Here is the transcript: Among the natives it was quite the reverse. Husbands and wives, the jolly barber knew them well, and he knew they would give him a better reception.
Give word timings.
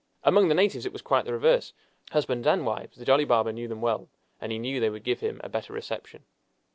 Among 0.23 0.47
the 0.47 0.55
natives 0.55 0.83
it 0.87 0.93
was 0.93 1.03
quite 1.03 1.25
the 1.25 1.31
reverse. 1.31 1.73
Husbands 2.09 2.47
and 2.47 2.65
wives, 2.65 2.97
the 2.97 3.05
jolly 3.05 3.23
barber 3.23 3.53
knew 3.53 3.67
them 3.67 3.81
well, 3.81 4.09
and 4.39 4.51
he 4.51 4.57
knew 4.57 4.79
they 4.79 4.89
would 4.89 5.03
give 5.03 5.19
him 5.19 5.39
a 5.43 5.47
better 5.49 5.73
reception. 5.73 6.23